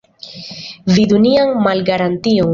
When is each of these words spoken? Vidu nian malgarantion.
Vidu 0.95 1.15
nian 1.27 1.49
malgarantion. 1.69 2.49